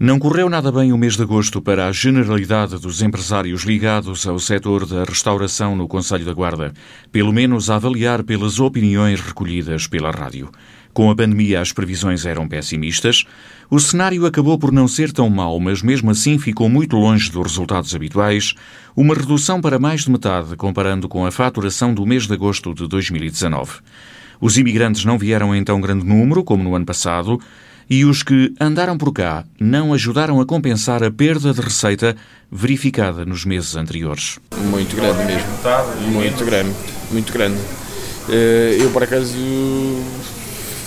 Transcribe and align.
Não 0.00 0.16
correu 0.16 0.48
nada 0.48 0.70
bem 0.70 0.92
o 0.92 0.96
mês 0.96 1.16
de 1.16 1.22
agosto 1.22 1.60
para 1.60 1.88
a 1.88 1.90
generalidade 1.90 2.78
dos 2.78 3.02
empresários 3.02 3.64
ligados 3.64 4.28
ao 4.28 4.38
setor 4.38 4.86
da 4.86 5.02
restauração 5.02 5.74
no 5.74 5.88
Conselho 5.88 6.24
da 6.24 6.32
Guarda, 6.32 6.72
pelo 7.10 7.32
menos 7.32 7.68
a 7.68 7.74
avaliar 7.74 8.22
pelas 8.22 8.60
opiniões 8.60 9.20
recolhidas 9.20 9.88
pela 9.88 10.12
rádio. 10.12 10.52
Com 10.94 11.10
a 11.10 11.16
pandemia, 11.16 11.60
as 11.60 11.72
previsões 11.72 12.24
eram 12.24 12.46
pessimistas. 12.46 13.24
O 13.68 13.80
cenário 13.80 14.24
acabou 14.24 14.56
por 14.56 14.70
não 14.70 14.86
ser 14.86 15.10
tão 15.10 15.28
mau, 15.28 15.58
mas 15.58 15.82
mesmo 15.82 16.12
assim 16.12 16.38
ficou 16.38 16.68
muito 16.68 16.96
longe 16.96 17.28
dos 17.28 17.48
resultados 17.48 17.92
habituais. 17.92 18.54
Uma 18.94 19.16
redução 19.16 19.60
para 19.60 19.80
mais 19.80 20.04
de 20.04 20.12
metade, 20.12 20.54
comparando 20.54 21.08
com 21.08 21.26
a 21.26 21.32
faturação 21.32 21.92
do 21.92 22.06
mês 22.06 22.24
de 22.24 22.34
agosto 22.34 22.72
de 22.72 22.86
2019. 22.86 23.80
Os 24.40 24.56
imigrantes 24.56 25.04
não 25.04 25.18
vieram 25.18 25.52
em 25.52 25.64
tão 25.64 25.80
grande 25.80 26.06
número 26.06 26.44
como 26.44 26.62
no 26.62 26.76
ano 26.76 26.86
passado 26.86 27.40
e 27.90 28.04
os 28.04 28.22
que 28.22 28.54
andaram 28.60 28.98
por 28.98 29.12
cá 29.12 29.44
não 29.58 29.92
ajudaram 29.94 30.40
a 30.40 30.46
compensar 30.46 31.02
a 31.02 31.10
perda 31.10 31.52
de 31.52 31.60
receita 31.60 32.16
verificada 32.50 33.24
nos 33.24 33.44
meses 33.44 33.76
anteriores. 33.76 34.38
Muito 34.56 34.94
grande 34.96 35.24
mesmo. 35.24 35.48
Muito 36.12 36.44
grande. 36.44 36.74
Muito 37.10 37.32
grande. 37.32 37.58
Eh, 38.28 38.76
eu, 38.80 38.90
por 38.90 39.02
acaso, 39.02 39.34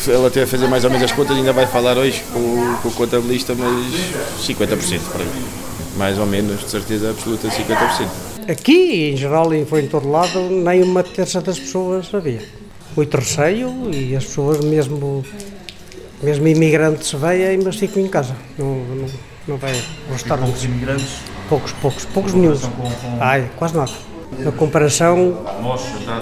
ela 0.07 0.27
até 0.27 0.43
a 0.43 0.47
fazer 0.47 0.67
mais 0.67 0.83
ou 0.83 0.89
menos 0.89 1.03
as 1.03 1.11
contas, 1.11 1.35
ainda 1.35 1.51
vai 1.51 1.65
falar 1.65 1.97
hoje 1.97 2.23
com, 2.31 2.75
com 2.81 2.89
o 2.89 2.91
contabilista, 2.91 3.55
mas 3.55 4.47
50% 4.47 4.99
para 5.11 5.23
mim. 5.25 5.43
Mais 5.97 6.17
ou 6.17 6.25
menos, 6.25 6.61
de 6.61 6.69
certeza 6.69 7.09
absoluta, 7.09 7.47
50%. 7.47 8.07
Aqui, 8.49 9.11
em 9.11 9.17
geral, 9.17 9.53
e 9.53 9.65
foi 9.65 9.81
em 9.83 9.87
todo 9.87 10.09
lado, 10.09 10.39
nem 10.49 10.83
uma 10.83 11.03
terça 11.03 11.41
das 11.41 11.59
pessoas 11.59 12.13
havia. 12.13 12.41
Muito 12.95 13.15
receio 13.15 13.89
e 13.93 14.15
as 14.15 14.25
pessoas, 14.25 14.63
mesmo, 14.63 15.23
mesmo 16.21 16.47
imigrantes, 16.47 17.11
vêm, 17.13 17.59
mas 17.63 17.75
ficam 17.75 18.01
em 18.03 18.07
casa. 18.07 18.35
Não, 18.57 18.75
não, 18.75 19.05
não 19.47 19.57
vai 19.57 19.73
aos. 20.09 20.23
Poucos 20.23 20.63
imigrantes? 20.63 21.17
Poucos, 21.49 21.71
poucos, 21.73 22.05
poucos 22.05 22.33
nenhum. 22.33 22.55
Ai, 23.19 23.49
quase 23.57 23.75
nada. 23.75 23.91
Na 24.39 24.51
comparação, 24.51 25.37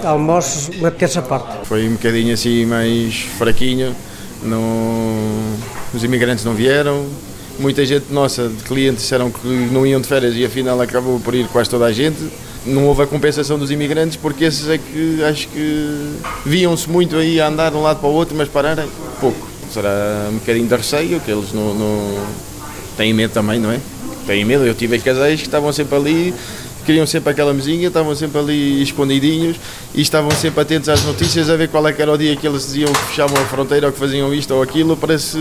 almoços, 0.04 0.68
uma 0.76 0.90
terça 0.90 1.22
parte. 1.22 1.66
Foi 1.66 1.88
um 1.88 1.92
bocadinho 1.92 2.34
assim 2.34 2.66
mais 2.66 3.20
fraquinho, 3.38 3.94
não, 4.42 5.54
os 5.94 6.02
imigrantes 6.02 6.44
não 6.44 6.54
vieram, 6.54 7.06
muita 7.60 7.84
gente 7.86 8.06
nossa, 8.10 8.48
de 8.48 8.64
clientes, 8.64 9.02
disseram 9.02 9.30
que 9.30 9.46
não 9.46 9.86
iam 9.86 10.00
de 10.00 10.08
férias 10.08 10.34
e 10.34 10.44
afinal 10.44 10.80
acabou 10.80 11.20
por 11.20 11.34
ir 11.34 11.46
quase 11.48 11.70
toda 11.70 11.84
a 11.84 11.92
gente. 11.92 12.18
Não 12.66 12.86
houve 12.86 13.02
a 13.02 13.06
compensação 13.06 13.58
dos 13.58 13.70
imigrantes 13.70 14.16
porque 14.16 14.44
esses 14.44 14.68
é 14.68 14.76
que 14.76 15.22
acho 15.24 15.48
que 15.48 16.16
viam-se 16.44 16.90
muito 16.90 17.16
aí 17.16 17.40
a 17.40 17.46
andar 17.46 17.70
de 17.70 17.76
um 17.76 17.82
lado 17.82 18.00
para 18.00 18.08
o 18.08 18.12
outro, 18.12 18.36
mas 18.36 18.48
pararem 18.48 18.86
pouco. 19.20 19.49
Será 19.72 20.28
um 20.30 20.34
bocadinho 20.34 20.66
de 20.66 20.74
receio, 20.74 21.20
que 21.20 21.30
eles 21.30 21.52
não, 21.52 21.74
não 21.74 22.26
têm 22.96 23.14
medo 23.14 23.32
também, 23.32 23.58
não 23.58 23.70
é? 23.70 23.78
Têm 24.26 24.44
medo. 24.44 24.66
Eu 24.66 24.74
tive 24.74 24.98
casais 24.98 25.40
que 25.40 25.46
estavam 25.46 25.72
sempre 25.72 25.96
ali 25.96 26.34
queriam 26.84 27.06
sempre 27.06 27.30
aquela 27.30 27.52
mesinha, 27.52 27.88
estavam 27.88 28.14
sempre 28.14 28.38
ali 28.38 28.82
escondidinhos 28.82 29.56
e 29.94 30.00
estavam 30.00 30.30
sempre 30.32 30.60
atentos 30.60 30.88
às 30.88 31.04
notícias 31.04 31.48
a 31.48 31.56
ver 31.56 31.68
qual 31.68 31.86
é 31.86 31.94
era 31.96 32.12
o 32.12 32.16
dia 32.16 32.34
que 32.34 32.46
eles 32.46 32.62
diziam 32.66 32.92
que 32.92 33.04
fechavam 33.06 33.40
a 33.40 33.44
fronteira 33.44 33.86
ou 33.86 33.92
que 33.92 33.98
faziam 33.98 34.32
isto 34.34 34.54
ou 34.54 34.62
aquilo. 34.62 34.96
Parece. 34.96 35.36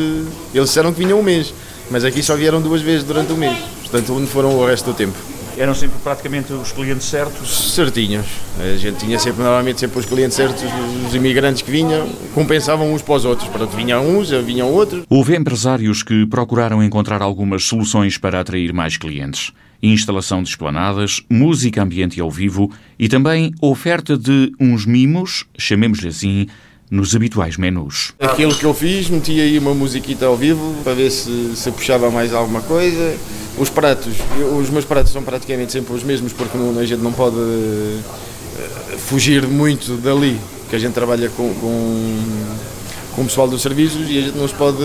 Eles 0.54 0.70
disseram 0.70 0.94
que 0.94 1.00
vinham 1.00 1.20
um 1.20 1.24
mês, 1.24 1.54
mas 1.90 2.04
aqui 2.04 2.22
só 2.22 2.36
vieram 2.36 2.62
duas 2.62 2.82
vezes 2.82 3.04
durante 3.04 3.32
o 3.32 3.38
mês, 3.38 3.58
portanto, 3.82 4.14
onde 4.14 4.28
foram 4.28 4.56
o 4.56 4.66
resto 4.66 4.92
do 4.92 4.94
tempo. 4.94 5.29
Eram 5.58 5.74
sempre 5.76 5.98
praticamente 6.04 6.54
os 6.54 6.72
clientes 6.72 7.06
certos? 7.06 7.74
Certinhos. 7.74 8.26
A 8.60 8.78
gente 8.78 9.00
tinha 9.00 9.20
sempre, 9.20 9.44
normalmente, 9.44 9.80
sempre 9.80 10.00
os 10.00 10.06
clientes 10.06 10.36
certos, 10.36 10.64
os 11.08 11.14
imigrantes 11.14 11.62
que 11.62 11.72
vinham, 11.72 12.08
compensavam 12.34 12.94
uns 12.94 13.02
para 13.02 13.16
os 13.16 13.26
outros. 13.26 13.48
Pronto, 13.50 13.76
vinham 13.76 14.08
uns, 14.08 14.30
vinham 14.30 14.72
outros. 14.72 15.04
Houve 15.10 15.36
empresários 15.36 16.04
que 16.04 16.26
procuraram 16.26 16.84
encontrar 16.84 17.22
algumas 17.22 17.64
soluções 17.64 18.18
para 18.18 18.40
atrair 18.40 18.74
mais 18.74 18.98
clientes 18.98 19.52
instalação 19.82 20.44
de 20.44 20.50
esplanadas, 20.50 21.22
música 21.30 21.82
ambiente 21.82 22.20
ao 22.20 22.30
vivo 22.30 22.72
e 22.98 23.08
também 23.08 23.54
oferta 23.62 24.18
de 24.18 24.52
uns 24.60 24.86
mimos, 24.86 25.46
chamemos-lhe 25.58 26.10
assim, 26.10 26.48
nos 26.90 27.16
habituais 27.16 27.56
menus. 27.58 28.14
Aquilo 28.20 28.56
que 28.56 28.66
eu 28.66 28.74
fiz, 28.74 29.10
meti 29.10 29.40
aí 29.40 29.60
uma 29.60 29.74
musiquita 29.74 30.26
ao 30.26 30.36
vivo 30.36 30.76
para 30.84 30.94
ver 30.94 31.12
se, 31.12 31.52
se 31.56 31.72
puxava 31.72 32.10
mais 32.10 32.34
alguma 32.34 32.62
coisa. 32.62 33.16
Os 33.58 33.70
pratos, 33.70 34.14
os 34.58 34.70
meus 34.70 34.86
pratos 34.86 35.12
são 35.12 35.22
praticamente 35.22 35.72
sempre 35.72 35.94
os 35.94 36.04
mesmos 36.04 36.34
porque 36.34 36.58
não, 36.58 36.80
a 36.80 36.86
gente 36.86 37.02
não 37.02 37.12
pode 37.12 37.36
uh, 37.36 38.00
fugir 38.98 39.46
muito 39.46 39.98
dali, 39.98 40.40
que 40.70 40.76
a 40.76 40.80
gente 40.80 40.94
trabalha 40.94 41.30
com, 41.30 41.54
com, 41.56 42.20
com 43.16 43.22
o 43.22 43.26
pessoal 43.26 43.48
dos 43.48 43.62
serviços 43.62 44.10
e 44.10 44.18
a 44.18 44.22
gente 44.22 44.38
não 44.38 44.48
se 44.48 44.54
pode 44.56 44.84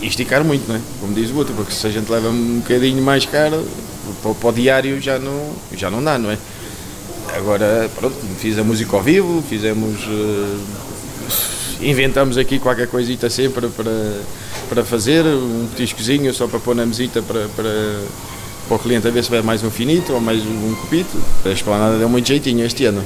esticar 0.00 0.42
muito, 0.44 0.66
não 0.68 0.76
é? 0.76 0.80
como 1.00 1.12
diz 1.12 1.30
o 1.30 1.36
outro, 1.36 1.54
porque 1.54 1.72
se 1.72 1.86
a 1.86 1.90
gente 1.90 2.10
leva 2.10 2.28
um 2.28 2.60
bocadinho 2.60 3.02
mais 3.02 3.26
caro, 3.26 3.66
para, 4.22 4.34
para 4.34 4.48
o 4.48 4.52
diário 4.52 5.00
já 5.00 5.18
não, 5.18 5.52
já 5.76 5.90
não 5.90 6.02
dá, 6.02 6.18
não 6.18 6.30
é? 6.30 6.38
Agora, 7.34 7.90
pronto, 7.96 8.14
fiz 8.38 8.58
a 8.58 8.64
música 8.64 8.96
ao 8.96 9.02
vivo, 9.02 9.42
fizemos. 9.48 10.06
Inventamos 11.82 12.38
aqui 12.38 12.60
qualquer 12.60 12.86
coisita 12.86 13.28
sempre 13.28 13.66
para, 13.68 14.20
para 14.68 14.84
fazer, 14.84 15.24
um 15.24 15.66
petiscozinho 15.74 16.32
só 16.32 16.46
para 16.46 16.60
pôr 16.60 16.76
na 16.76 16.86
mesita 16.86 17.20
para, 17.20 17.48
para, 17.56 18.00
para 18.68 18.76
o 18.76 18.78
cliente 18.78 19.08
a 19.08 19.10
ver 19.10 19.24
se 19.24 19.30
vai 19.30 19.42
mais 19.42 19.64
um 19.64 19.70
finito 19.70 20.12
ou 20.12 20.20
mais 20.20 20.40
um 20.42 20.74
copito. 20.80 21.20
A 21.44 21.48
esplanada 21.48 21.98
deu 21.98 22.08
muito 22.08 22.28
jeitinho 22.28 22.64
este 22.64 22.84
ano. 22.84 23.02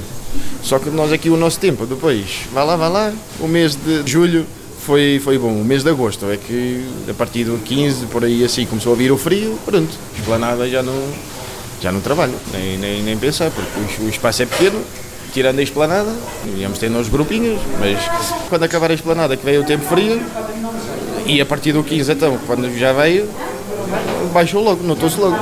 Só 0.61 0.77
que 0.77 0.91
nós 0.91 1.11
aqui 1.11 1.29
o 1.29 1.37
nosso 1.37 1.59
tempo 1.59 1.87
depois, 1.87 2.41
vai 2.53 2.65
lá, 2.65 2.75
vai 2.75 2.89
lá, 2.89 3.13
o 3.39 3.47
mês 3.47 3.75
de 3.75 4.03
julho 4.05 4.45
foi, 4.85 5.19
foi 5.23 5.39
bom. 5.39 5.53
O 5.53 5.65
mês 5.65 5.83
de 5.83 5.89
agosto 5.89 6.29
é 6.29 6.37
que 6.37 6.85
a 7.09 7.13
partir 7.13 7.45
do 7.45 7.57
15, 7.57 8.05
por 8.07 8.23
aí 8.23 8.43
assim, 8.43 8.65
começou 8.65 8.93
a 8.93 8.95
vir 8.95 9.11
o 9.11 9.17
frio, 9.17 9.57
pronto, 9.65 9.89
esplanada 10.17 10.69
já 10.69 10.83
não, 10.83 11.01
já 11.81 11.91
não 11.91 11.99
trabalho, 11.99 12.35
nem, 12.53 12.77
nem, 12.77 13.01
nem 13.01 13.17
pensar, 13.17 13.49
porque 13.49 14.03
o 14.03 14.09
espaço 14.09 14.43
é 14.43 14.45
pequeno, 14.45 14.79
tirando 15.33 15.59
a 15.59 15.63
esplanada, 15.63 16.13
íamos 16.55 16.79
ter 16.79 16.89
nos 16.89 17.09
grupinhos, 17.09 17.59
mas 17.79 17.97
quando 18.49 18.63
acabar 18.63 18.91
a 18.91 18.93
esplanada, 18.93 19.37
que 19.37 19.45
veio 19.45 19.61
o 19.61 19.65
tempo 19.65 19.85
frio, 19.85 20.21
e 21.25 21.41
a 21.41 21.45
partir 21.45 21.73
do 21.73 21.83
15 21.83 22.11
então, 22.11 22.37
quando 22.45 22.71
já 22.77 22.93
veio, 22.93 23.29
baixou 24.33 24.63
logo, 24.63 24.83
notou-se 24.83 25.19
logo. 25.19 25.37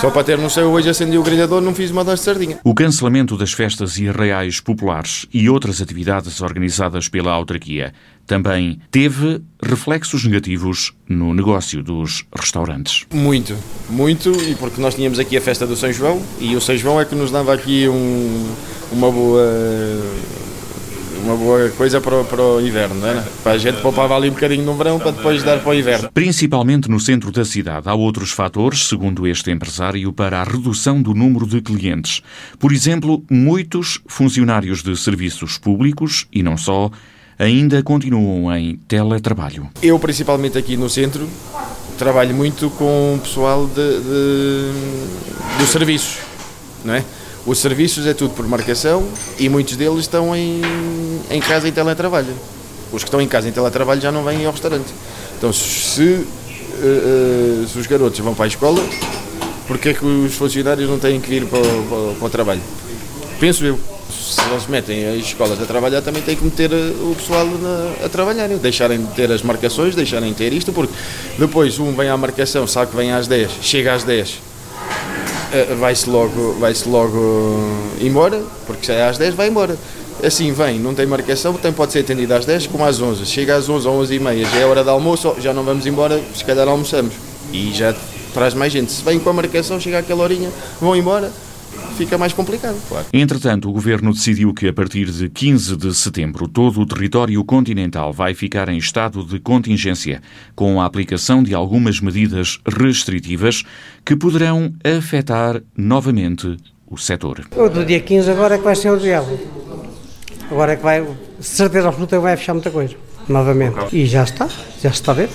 Só 0.00 0.10
para 0.10 0.22
ter 0.22 0.38
no 0.38 0.48
céu, 0.48 0.70
hoje 0.70 0.88
acendi 0.88 1.18
o 1.18 1.24
grelhador, 1.24 1.60
não 1.60 1.74
fiz 1.74 1.90
uma 1.90 2.04
dose 2.04 2.20
de 2.20 2.24
sardinha. 2.24 2.60
O 2.62 2.72
cancelamento 2.72 3.36
das 3.36 3.52
festas 3.52 3.98
e 3.98 4.08
arraiais 4.08 4.60
populares 4.60 5.26
e 5.34 5.50
outras 5.50 5.82
atividades 5.82 6.40
organizadas 6.40 7.08
pela 7.08 7.32
autarquia 7.32 7.92
também 8.24 8.78
teve 8.92 9.42
reflexos 9.60 10.24
negativos 10.24 10.92
no 11.08 11.34
negócio 11.34 11.82
dos 11.82 12.24
restaurantes. 12.32 13.06
Muito, 13.12 13.56
muito, 13.90 14.30
e 14.48 14.54
porque 14.54 14.80
nós 14.80 14.94
tínhamos 14.94 15.18
aqui 15.18 15.36
a 15.36 15.40
festa 15.40 15.66
do 15.66 15.74
São 15.74 15.92
João 15.92 16.22
e 16.38 16.54
o 16.54 16.60
São 16.60 16.76
João 16.76 17.00
é 17.00 17.04
que 17.04 17.16
nos 17.16 17.32
dava 17.32 17.52
aqui 17.52 17.88
um, 17.88 18.54
uma 18.98 19.12
boa 19.12 19.46
uma 21.22 21.36
boa 21.36 21.68
coisa 21.70 22.00
para 22.00 22.20
o, 22.20 22.24
para 22.24 22.42
o 22.42 22.60
inverno, 22.60 22.94
não 22.96 23.08
é? 23.08 23.24
Para 23.42 23.52
a 23.52 23.58
gente 23.58 23.80
poupava 23.80 24.16
ali 24.16 24.30
um 24.30 24.32
bocadinho 24.32 24.64
no 24.64 24.74
verão 24.74 24.98
para 24.98 25.10
depois 25.10 25.42
dar 25.42 25.58
para 25.60 25.70
o 25.70 25.74
inverno. 25.74 26.10
Principalmente 26.12 26.88
no 26.88 26.98
centro 26.98 27.30
da 27.30 27.44
cidade, 27.44 27.88
há 27.88 27.94
outros 27.94 28.30
fatores, 28.30 28.88
segundo 28.88 29.26
este 29.26 29.50
empresário, 29.50 30.12
para 30.12 30.40
a 30.40 30.44
redução 30.44 31.02
do 31.02 31.14
número 31.14 31.46
de 31.46 31.60
clientes. 31.60 32.22
Por 32.58 32.72
exemplo, 32.72 33.22
muitos 33.30 34.00
funcionários 34.06 34.82
de 34.82 34.96
serviços 34.96 35.58
públicos, 35.58 36.26
e 36.32 36.42
não 36.42 36.56
só, 36.56 36.90
ainda 37.38 37.82
continuam 37.82 38.54
em 38.56 38.76
teletrabalho. 38.88 39.68
Eu, 39.82 39.98
principalmente 39.98 40.56
aqui 40.56 40.76
no 40.76 40.88
centro, 40.88 41.28
trabalho 41.98 42.34
muito 42.34 42.70
com 42.70 43.16
o 43.16 43.18
pessoal 43.18 43.66
de, 43.66 43.74
de, 43.74 45.58
dos 45.58 45.68
serviços, 45.68 46.18
não 46.84 46.94
é? 46.94 47.04
Os 47.48 47.60
serviços 47.60 48.06
é 48.06 48.12
tudo 48.12 48.34
por 48.34 48.46
marcação 48.46 49.08
e 49.38 49.48
muitos 49.48 49.74
deles 49.74 50.00
estão 50.00 50.36
em, 50.36 50.60
em 51.30 51.40
casa 51.40 51.66
em 51.66 51.72
teletrabalho. 51.72 52.34
Os 52.92 53.02
que 53.02 53.08
estão 53.08 53.22
em 53.22 53.26
casa 53.26 53.48
em 53.48 53.52
teletrabalho 53.52 54.02
já 54.02 54.12
não 54.12 54.22
vêm 54.22 54.44
ao 54.44 54.52
restaurante. 54.52 54.92
Então, 55.38 55.50
se, 55.50 56.02
uh, 56.02 56.26
uh, 56.26 57.66
se 57.66 57.78
os 57.78 57.86
garotos 57.86 58.18
vão 58.20 58.34
para 58.34 58.44
a 58.44 58.48
escola, 58.48 58.86
porque 59.66 59.88
é 59.88 59.94
que 59.94 60.04
os 60.04 60.34
funcionários 60.34 60.90
não 60.90 60.98
têm 60.98 61.18
que 61.22 61.30
vir 61.30 61.46
para, 61.46 61.60
para, 61.60 62.14
para 62.18 62.26
o 62.26 62.28
trabalho? 62.28 62.60
Penso 63.40 63.64
eu. 63.64 63.80
Se 64.10 64.42
eles 64.42 64.66
metem 64.66 65.08
as 65.08 65.24
escolas 65.24 65.58
a 65.58 65.64
trabalhar, 65.64 66.02
também 66.02 66.20
têm 66.20 66.36
que 66.36 66.44
meter 66.44 66.70
eh, 66.70 66.92
o 67.00 67.14
pessoal 67.14 67.46
na, 67.46 68.04
a 68.04 68.08
trabalhar. 68.10 68.48
Deixarem 68.48 68.98
de 68.98 69.14
ter 69.14 69.32
as 69.32 69.42
marcações, 69.42 69.94
deixarem 69.94 70.32
de 70.32 70.36
ter 70.36 70.52
isto, 70.52 70.70
porque 70.70 70.92
depois 71.38 71.78
um 71.78 71.94
vem 71.96 72.10
à 72.10 72.16
marcação, 72.16 72.66
sabe 72.66 72.90
que 72.90 72.96
vem 72.96 73.10
às 73.10 73.26
10, 73.26 73.50
chega 73.62 73.94
às 73.94 74.04
10, 74.04 74.28
eh, 74.28 74.47
vai-se 75.78 76.08
logo, 76.08 76.54
vai 76.58 76.74
logo 76.86 77.58
embora, 78.00 78.42
porque 78.66 78.86
se 78.86 78.92
é 78.92 79.04
às 79.04 79.18
10 79.18 79.34
vai 79.34 79.48
embora. 79.48 79.76
Assim 80.22 80.52
vem, 80.52 80.80
não 80.80 80.94
tem 80.94 81.06
marcação, 81.06 81.52
tem, 81.54 81.72
pode 81.72 81.92
ser 81.92 82.00
atendido 82.00 82.34
às 82.34 82.44
10 82.44 82.66
como 82.66 82.84
às 82.84 83.00
11. 83.00 83.24
Chega 83.24 83.56
às 83.56 83.68
11 83.68 83.86
ou 83.86 83.94
11 84.00 84.14
e 84.14 84.18
meia, 84.18 84.44
já 84.44 84.58
é 84.58 84.66
hora 84.66 84.82
de 84.82 84.90
almoço, 84.90 85.36
já 85.38 85.52
não 85.52 85.62
vamos 85.62 85.86
embora, 85.86 86.20
se 86.34 86.44
calhar 86.44 86.66
almoçamos. 86.66 87.14
E 87.52 87.72
já 87.72 87.94
traz 88.34 88.52
mais 88.52 88.72
gente. 88.72 88.90
Se 88.90 89.02
vem 89.02 89.18
com 89.18 89.30
a 89.30 89.32
marcação, 89.32 89.78
chega 89.78 89.98
àquela 90.00 90.22
horinha, 90.22 90.50
vão 90.80 90.96
embora 90.96 91.30
fica 91.98 92.16
mais 92.16 92.32
complicado, 92.32 92.80
claro. 92.88 93.06
Entretanto, 93.12 93.68
o 93.68 93.72
Governo 93.72 94.12
decidiu 94.12 94.54
que 94.54 94.68
a 94.68 94.72
partir 94.72 95.10
de 95.10 95.28
15 95.28 95.76
de 95.76 95.92
setembro 95.94 96.46
todo 96.46 96.80
o 96.80 96.86
território 96.86 97.44
continental 97.44 98.12
vai 98.12 98.34
ficar 98.34 98.68
em 98.68 98.78
estado 98.78 99.24
de 99.24 99.40
contingência, 99.40 100.22
com 100.54 100.80
a 100.80 100.84
aplicação 100.84 101.42
de 101.42 101.54
algumas 101.54 102.00
medidas 102.00 102.60
restritivas 102.64 103.64
que 104.04 104.14
poderão 104.14 104.72
afetar 104.84 105.60
novamente 105.76 106.56
o 106.86 106.96
setor. 106.96 107.44
O 107.56 107.68
do 107.68 107.84
dia 107.84 108.00
15 108.00 108.30
agora 108.30 108.54
é 108.54 108.58
que 108.58 108.64
vai 108.64 108.76
ser 108.76 108.90
o 108.90 108.98
diálogo. 108.98 109.38
Agora 110.50 110.72
é 110.74 110.76
que 110.76 110.82
vai, 110.82 111.04
certeza 111.40 111.88
absoluta 111.88 112.18
vai 112.20 112.36
fechar 112.36 112.54
muita 112.54 112.70
coisa, 112.70 112.94
novamente. 113.28 113.76
E 113.92 114.06
já 114.06 114.22
está, 114.22 114.46
já 114.46 114.90
se 114.90 115.00
está 115.00 115.12
a 115.12 115.14
ver. 115.16 115.30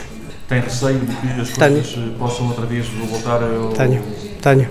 Tem 0.48 0.62
receio 0.62 1.00
de 1.00 1.06
que 1.16 1.42
as 1.42 1.50
Tenho. 1.50 1.74
coisas 1.74 1.98
eh, 1.98 2.18
possam 2.18 2.48
outra 2.48 2.66
vez 2.66 2.88
voltar 2.88 3.42
a... 3.44 3.76
Tenho, 3.76 4.02
tenho. 4.42 4.70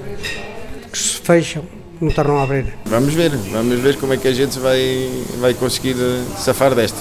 Que 0.91 0.99
se 0.99 1.19
fecham, 1.21 1.65
não 2.03 2.11
tornam 2.11 2.39
a 2.39 2.43
abrir. 2.43 2.67
Vamos 2.87 3.15
ver, 3.15 3.31
vamos 3.31 3.81
ver 3.81 3.97
como 3.97 4.13
é 4.13 4.17
que 4.17 4.29
a 4.29 4.33
gente 4.33 4.59
vai, 4.59 5.11
vai 5.41 5.55
conseguir 5.55 5.97
safar 6.37 6.75
desta. 6.75 6.99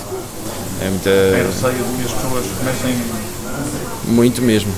É 0.81 0.89
muita. 0.89 1.09
receio 1.48 1.74
de 1.74 1.98
que 1.98 2.06
as 2.06 2.12
pessoas 2.12 2.45
comecem 2.57 2.95
Muito 4.07 4.42
mesmo. 4.42 4.74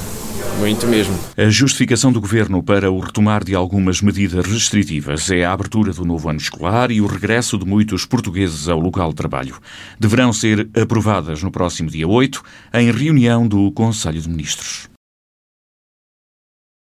Muito 0.59 0.85
mesmo. 0.85 1.17
A 1.35 1.49
justificação 1.49 2.11
do 2.11 2.21
governo 2.21 2.61
para 2.61 2.91
o 2.91 2.99
retomar 2.99 3.43
de 3.43 3.55
algumas 3.55 4.01
medidas 4.01 4.45
restritivas 4.45 5.29
é 5.31 5.43
a 5.43 5.51
abertura 5.51 5.91
do 5.91 6.05
novo 6.05 6.29
ano 6.29 6.39
escolar 6.39 6.91
e 6.91 7.01
o 7.01 7.07
regresso 7.07 7.57
de 7.57 7.65
muitos 7.65 8.05
portugueses 8.05 8.67
ao 8.67 8.79
local 8.79 9.09
de 9.09 9.15
trabalho. 9.15 9.57
Deverão 9.99 10.31
ser 10.31 10.69
aprovadas 10.79 11.41
no 11.41 11.51
próximo 11.51 11.89
dia 11.89 12.07
8, 12.07 12.43
em 12.75 12.91
reunião 12.91 13.47
do 13.47 13.71
Conselho 13.71 14.21
de 14.21 14.29
Ministros. 14.29 14.92